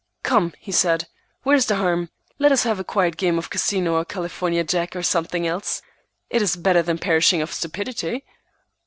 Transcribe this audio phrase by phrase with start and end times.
[0.23, 1.07] "Come," he said,
[1.43, 2.09] "where's the harm?
[2.39, 5.83] Let us have a quiet game of Casino or California Jack, or something else.
[6.31, 8.25] It is better than perishing of stupidity."